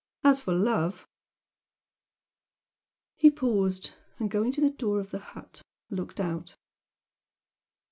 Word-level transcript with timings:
As 0.23 0.39
for 0.41 0.55
love" 0.55 1.07
He 3.19 3.29
paused, 3.29 3.91
and 4.17 4.31
going 4.31 4.51
to 4.53 4.61
the 4.61 4.71
door 4.71 4.99
of 4.99 5.11
the 5.11 5.19
hut 5.19 5.61
looked 5.91 6.19
out. 6.19 6.55